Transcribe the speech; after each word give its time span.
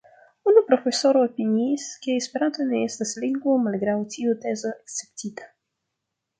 Unu 0.51 0.61
profesoro 0.69 1.21
opiniis, 1.25 1.85
ke 2.07 2.15
Esperanto 2.23 2.67
ne 2.71 2.81
estas 2.87 3.13
lingvo, 3.27 3.61
malgraŭ 3.69 3.97
tio 4.17 4.37
tezo 4.47 4.75
akceptita. 4.81 5.51